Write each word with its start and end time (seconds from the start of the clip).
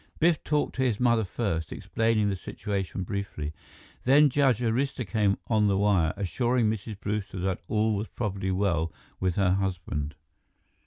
Biff 0.17 0.43
talked 0.43 0.73
to 0.77 0.81
his 0.81 0.99
mother 0.99 1.23
first, 1.23 1.71
explaining 1.71 2.27
the 2.27 2.35
situation 2.35 3.03
briefly. 3.03 3.53
Then 4.03 4.31
Judge 4.31 4.57
Arista 4.57 5.05
came 5.07 5.37
on 5.47 5.67
the 5.67 5.77
wire, 5.77 6.11
assuring 6.17 6.67
Mrs. 6.71 6.99
Brewster 6.99 7.37
that 7.41 7.61
all 7.67 7.93
was 7.93 8.07
probably 8.07 8.49
well 8.49 8.91
with 9.19 9.35
her 9.35 9.51
husband. 9.51 10.15